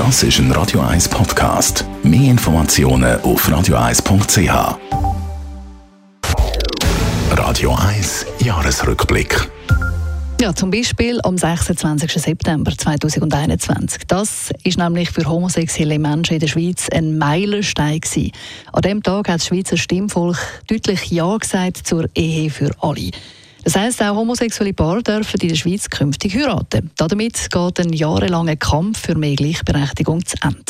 Das 0.00 0.22
ist 0.22 0.38
ein 0.38 0.50
Radio 0.52 0.80
1 0.80 1.10
Podcast. 1.10 1.84
Mehr 2.02 2.30
Informationen 2.30 3.20
auf 3.20 3.46
radio1.ch. 3.46 4.78
Radio 7.32 7.74
1 7.74 8.26
Jahresrückblick. 8.38 9.50
Ja, 10.40 10.54
zum 10.54 10.70
Beispiel 10.70 11.20
am 11.22 11.36
26. 11.36 12.14
September 12.14 12.72
2021. 12.74 14.04
Das 14.08 14.50
ist 14.64 14.78
nämlich 14.78 15.10
für 15.10 15.28
homosexuelle 15.28 15.98
Menschen 15.98 16.32
in 16.32 16.40
der 16.40 16.48
Schweiz 16.48 16.88
ein 16.90 17.18
Meilenstein 17.18 18.00
gewesen. 18.00 18.32
An 18.72 18.80
dem 18.80 19.02
Tag 19.02 19.28
hat 19.28 19.40
das 19.40 19.48
Schweizer 19.48 19.76
Stimmvolk 19.76 20.38
deutlich 20.66 21.10
Ja 21.10 21.36
gesagt 21.36 21.86
zur 21.86 22.08
Ehe 22.14 22.48
für 22.48 22.70
alle. 22.80 23.10
Das 23.64 23.76
heisst, 23.76 24.02
auch 24.02 24.16
homosexuelle 24.16 24.72
Paare 24.72 25.02
dürfen 25.02 25.40
in 25.40 25.48
der 25.48 25.54
Schweiz 25.54 25.88
künftig 25.90 26.34
heiraten. 26.34 26.90
Damit 26.96 27.50
geht 27.50 27.80
ein 27.80 27.92
jahrelanger 27.92 28.56
Kampf 28.56 29.00
für 29.06 29.14
mehr 29.14 29.36
Gleichberechtigung 29.36 30.24
zu 30.24 30.36
Ende. 30.42 30.64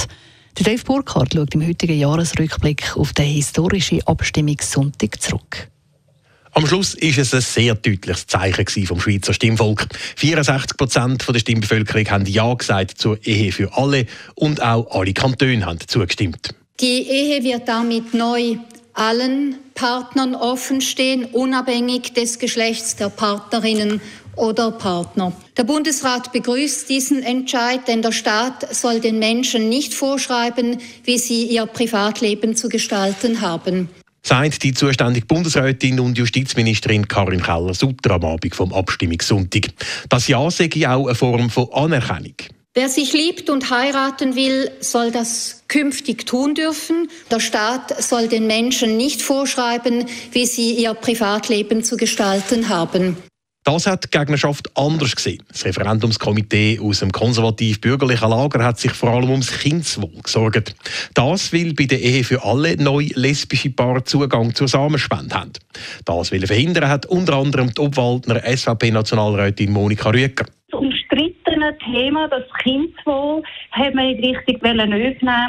Der 0.59 0.65
Dave 0.65 0.85
Burkhardt 0.85 1.35
schaut 1.35 1.55
im 1.55 1.67
heutigen 1.67 1.99
Jahresrückblick 1.99 2.97
auf 2.97 3.13
den 3.13 3.27
historischen 3.27 4.03
Abstimmungssonntag 4.07 5.23
zurück. 5.23 5.69
Am 6.53 6.67
Schluss 6.67 6.95
ist 6.95 7.19
es 7.19 7.33
ein 7.33 7.41
sehr 7.43 7.75
deutliches 7.77 8.27
Zeichen 8.27 8.87
vom 8.87 9.01
Schweizer 9.01 9.33
Stimmvolk. 9.33 9.87
64 10.17 10.77
Prozent 10.77 11.25
der 11.29 11.39
Stimmbevölkerung 11.39 12.11
haben 12.11 12.27
Ja 12.27 12.53
gesagt 12.55 12.99
zur 12.99 13.25
Ehe 13.25 13.53
für 13.53 13.73
alle 13.77 14.07
und 14.35 14.61
auch 14.61 14.91
alle 14.91 15.13
Kantone 15.13 15.65
haben 15.65 15.79
zugestimmt. 15.87 16.53
Die 16.81 17.07
Ehe 17.09 17.45
wird 17.45 17.69
damit 17.69 18.15
neu 18.15 18.57
allen 19.01 19.57
Partnern 19.75 20.35
offenstehen, 20.35 21.25
unabhängig 21.25 22.13
des 22.13 22.39
Geschlechts 22.39 22.97
der 22.97 23.09
Partnerinnen 23.09 24.03
oder 24.37 24.71
Partner. 24.73 25.33
Der 25.57 25.65
Bundesrat 25.65 26.33
begrüßt 26.33 26.89
diesen 26.89 27.23
Entscheid, 27.23 27.89
denn 27.89 28.03
der 28.03 28.13
Staat 28.13 28.75
soll 28.75 29.01
den 29.01 29.19
Menschen 29.19 29.71
nicht 29.71 29.95
vorschreiben, 29.95 30.79
wie 31.05 31.19
sie 31.19 31.45
ihr 31.45 31.65
Privatleben 31.65 32.57
zu 32.57 32.69
gestalten 32.69 33.41
haben. 33.41 33.89
Sagt 34.23 34.63
die 34.63 34.75
zuständige 34.75 35.25
Bundesrätin 35.25 35.99
und 35.99 36.19
Justizministerin 36.19 37.09
Karin 37.09 37.43
Keller-Sutter 37.43 38.11
am 38.11 38.25
Abend 38.25 38.55
vom 38.55 38.71
Abstimmungssonntag. 38.75 39.69
Das 40.11 40.29
Ja 40.29 40.51
sei 40.51 40.69
auch 40.87 41.07
eine 41.07 41.15
Form 41.15 41.49
von 41.49 41.73
Anerkennung. 41.73 42.35
Wer 42.73 42.89
sich 42.89 43.13
liebt 43.13 43.51
und 43.51 43.71
heiraten 43.71 44.37
will, 44.37 44.71
soll 44.79 45.11
das 45.11 45.65
künftig 45.67 46.25
tun 46.25 46.55
dürfen. 46.55 47.09
Der 47.29 47.41
Staat 47.41 48.01
soll 48.01 48.29
den 48.29 48.47
Menschen 48.47 48.97
nicht 48.97 49.23
vorschreiben, 49.23 50.07
wie 50.31 50.47
sie 50.47 50.75
ihr 50.75 50.95
Privatleben 50.95 51.83
zu 51.83 51.97
gestalten 51.97 52.69
haben. 52.69 53.17
Das 53.65 53.89
hat 53.89 54.05
die 54.05 54.17
Gegnerschaft 54.17 54.71
anders 54.77 55.17
gesehen. 55.17 55.43
Das 55.49 55.65
Referendumskomitee 55.65 56.79
aus 56.81 57.01
dem 57.01 57.11
konservativ-bürgerlichen 57.11 58.31
Lager 58.31 58.65
hat 58.65 58.79
sich 58.79 58.93
vor 58.93 59.11
allem 59.11 59.31
ums 59.31 59.51
Kindeswohl 59.51 60.23
gesorgt. 60.23 60.77
Das 61.15 61.53
will 61.53 61.75
bei 61.75 61.87
der 61.87 62.01
Ehe 62.01 62.23
für 62.23 62.45
alle 62.45 62.77
neu 62.77 63.09
lesbische 63.15 63.71
Paare 63.71 64.05
Zugang 64.05 64.55
zur 64.55 64.69
Samenspende 64.69 65.35
haben. 65.35 65.53
Das 66.05 66.31
will 66.31 66.47
verhindern 66.47 66.89
hat 66.89 67.05
unter 67.07 67.35
anderem 67.35 67.75
die 67.75 67.81
Obwaldner 67.81 68.41
SVP-Nationalrätin 68.45 69.73
Monika 69.73 70.11
Rüeger 70.11 70.47
umstrittenen 71.61 71.79
Thema, 71.79 72.29
das 72.29 72.43
Kindeswohl, 72.63 73.43
hat 73.73 73.95
man 73.95 74.07
nicht 74.07 74.25
richtig 74.25 74.63
aufnehmen 74.63 74.91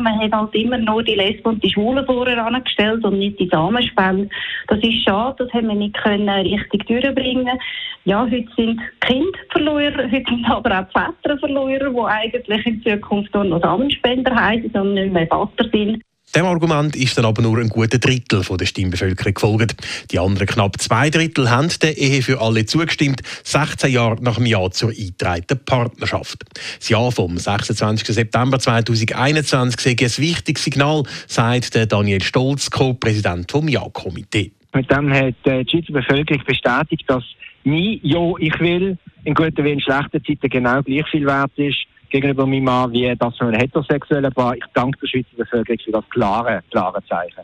Man 0.04 0.20
hat 0.20 0.32
halt 0.32 0.56
immer 0.56 0.78
nur 0.78 1.04
die 1.04 1.16
Lesben 1.16 1.50
und 1.50 1.64
die 1.64 1.72
Schwulen 1.72 2.06
vorher 2.06 2.46
angestellt 2.46 3.04
und 3.04 3.20
nicht 3.20 3.40
die 3.40 3.50
Samenspende. 3.50 4.30
Das 4.68 4.80
ist 4.80 5.04
schade, 5.04 5.44
das 5.44 5.54
haben 5.54 5.68
wir 5.68 5.76
nicht 5.76 5.96
können 5.96 6.30
richtig 6.30 6.86
durchbringen 6.88 7.60
Ja, 8.06 8.24
heute 8.24 8.48
sind 8.56 8.80
Kinder 9.02 9.40
Verlierer, 9.52 10.04
heute 10.12 10.26
sind 10.28 10.46
aber 10.50 10.80
auch 10.80 10.92
Väter 10.92 11.38
Verlierer, 11.38 11.90
die 11.90 12.00
eigentlich 12.00 12.66
in 12.66 12.84
Zukunft 12.84 13.34
nur 13.34 13.46
noch 13.46 13.62
Samenspender 13.62 14.36
heißen 14.36 14.72
und 14.72 14.94
nicht 14.94 15.14
mehr 15.14 15.28
Vater 15.28 15.66
sind. 15.72 16.02
Dem 16.34 16.46
Argument 16.46 16.96
ist 16.96 17.18
dann 17.18 17.26
aber 17.26 17.42
nur 17.42 17.58
ein 17.58 17.68
guter 17.68 18.00
Drittel 18.00 18.42
von 18.44 18.58
der 18.58 18.66
Stimmbevölkerung 18.66 19.34
gefolgt. 19.34 19.76
Die 20.12 20.20
anderen 20.20 20.48
knapp 20.48 20.80
zwei 20.80 21.10
Drittel 21.10 21.50
haben 21.50 21.68
der 21.82 21.98
Ehe 21.98 22.22
für 22.22 22.40
alle 22.40 22.66
zugestimmt, 22.66 23.22
16 23.44 23.92
Jahre 23.92 24.24
nach 24.24 24.36
dem 24.36 24.46
Jahr 24.46 24.72
zur 24.72 24.92
eingetragenen 24.92 25.66
Partnerschaft. 25.66 26.46
Das 26.80 26.88
Jahr 26.88 27.12
vom 27.12 27.38
26. 27.38 28.08
September 28.08 28.60
2021 28.60 29.82
sei 29.82 29.90
ein 29.92 30.24
wichtiges 30.24 30.64
Signal, 30.64 31.04
sagt 31.28 31.92
Daniel 31.92 32.24
Stolz, 32.24 32.72
Co-Präsident 32.72 33.52
vom 33.52 33.68
Ja-Komitee. 33.68 34.54
Mit 34.74 34.90
dem 34.90 35.14
hat 35.14 35.36
die 35.46 35.66
Schweizer 35.70 35.92
Bevölkerung 35.92 36.44
bestätigt, 36.46 37.04
dass 37.08 37.26
mein 37.66 38.00
Ja, 38.04 38.32
ich 38.40 38.58
will 38.62 38.98
in 39.26 39.34
guten 39.34 39.66
wie 39.66 39.72
in 39.74 39.82
schlechten 39.82 40.24
Zeiten 40.24 40.50
genau 40.50 40.82
gleich 40.82 41.08
viel 41.12 41.26
wert 41.26 41.52
ist 41.58 41.86
gegenüber 42.12 42.46
meinem 42.46 42.66
Mann 42.66 42.92
wie 42.92 43.14
das 43.18 43.38
von 43.38 43.48
einem 43.48 43.60
heterosexuellen 43.60 44.32
Paar. 44.32 44.56
Ich 44.56 44.64
danke 44.74 45.00
der 45.00 45.08
Schweizer 45.08 45.38
Bevölkerung 45.38 45.80
für 45.84 45.92
das 45.92 46.10
klare, 46.10 46.62
klare 46.70 47.04
Zeichen. 47.08 47.42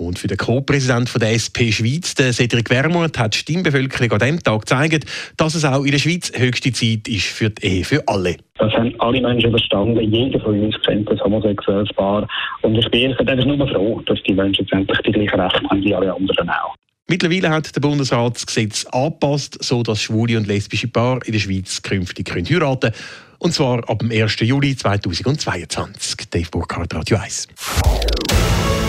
Und 0.00 0.18
für 0.18 0.28
den 0.28 0.38
Co-Präsident 0.38 1.12
der 1.20 1.34
SP 1.36 1.68
Schweiz, 1.70 2.14
den 2.14 2.32
Cedric 2.32 2.70
Wermuth, 2.70 3.18
hat 3.18 3.34
die 3.34 3.38
Stimmbevölkerung 3.38 4.12
an 4.12 4.18
diesem 4.18 4.42
Tag 4.42 4.60
gezeigt, 4.60 5.04
dass 5.36 5.54
es 5.54 5.64
auch 5.66 5.84
in 5.84 5.90
der 5.90 5.98
Schweiz 5.98 6.32
höchste 6.34 6.72
Zeit 6.72 7.06
ist 7.06 7.26
für 7.26 7.50
die 7.50 7.66
Ehe 7.66 7.84
für 7.84 8.02
alle. 8.08 8.36
Das 8.58 8.72
haben 8.72 8.94
alle 8.98 9.20
Menschen 9.20 9.50
verstanden. 9.50 10.00
Jeder 10.00 10.40
von 10.40 10.58
uns 10.58 10.74
kennt 10.86 11.10
das 11.10 11.20
homosexuelles 11.20 11.90
Paar. 11.92 12.26
Und 12.62 12.76
ich 12.76 12.90
bin 12.90 13.14
einfach 13.14 13.44
nur 13.44 13.68
froh, 13.68 14.00
dass 14.06 14.22
die 14.22 14.32
Menschen 14.32 14.64
jetzt 14.64 14.72
endlich 14.72 14.98
die 15.00 15.12
gleichen 15.12 15.38
Rechte 15.38 15.68
haben 15.68 15.84
wie 15.84 15.94
alle 15.94 16.14
anderen 16.14 16.48
auch. 16.48 16.74
Mittlerweile 17.10 17.50
hat 17.50 17.74
der 17.74 17.80
Bundesrat 17.80 18.36
das 18.36 18.46
Gesetz 18.46 18.86
angepasst, 18.86 19.62
sodass 19.62 20.00
schwule 20.00 20.38
und 20.38 20.46
lesbische 20.46 20.88
Paare 20.88 21.20
in 21.26 21.32
der 21.32 21.40
Schweiz 21.40 21.82
künftig 21.82 22.30
heiraten 22.32 22.92
können. 22.92 22.94
Und 23.40 23.54
zwar 23.54 23.88
ab 23.88 24.00
dem 24.00 24.10
1. 24.10 24.40
Juli 24.40 24.76
2022. 24.76 26.28
Dave 26.28 26.50
Burkhardt, 26.50 26.94
Radio 26.94 27.16
1. 27.16 27.48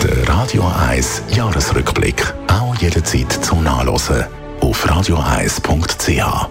Der 0.02 0.28
Radio 0.28 0.70
1 0.90 1.22
Jahresrückblick. 1.34 2.22
Auch 2.48 2.74
jederzeit 2.76 3.32
zum 3.32 3.64
Nachlesen 3.64 4.26
auf 4.60 4.86
radio1.ch. 4.86 6.50